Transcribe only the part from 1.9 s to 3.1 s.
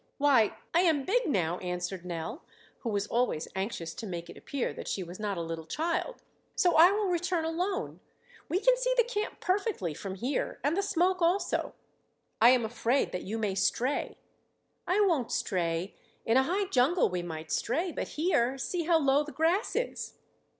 Nell, who was